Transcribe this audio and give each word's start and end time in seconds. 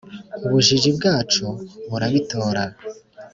ubujiji 0.45 0.89
bwacu 0.97 1.45
burabitora, 1.89 2.63